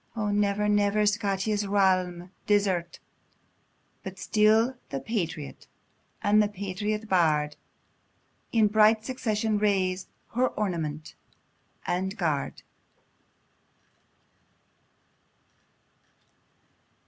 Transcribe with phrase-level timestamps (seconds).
[0.15, 2.97] O never, never Scotia's realm desert;
[4.01, 5.67] But still the patriot,
[6.23, 7.55] and the patriot bard
[8.51, 11.13] In bright succession raise, her ornament
[11.85, 12.63] and guard!